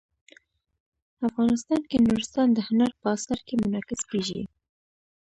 [1.27, 4.41] افغانستان کې نورستان د هنر په اثار کې منعکس کېږي.